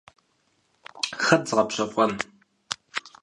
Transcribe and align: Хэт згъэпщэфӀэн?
Хэт 1.23 1.43
згъэпщэфӀэн? 1.49 2.11